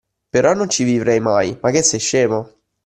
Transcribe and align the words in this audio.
Però 0.31 0.55
non 0.55 0.67
ci 0.67 0.83
vivrei 0.83 1.19
mai, 1.19 1.55
ma 1.61 1.69
che 1.69 1.83
sei 1.83 1.99
scemo. 1.99 2.51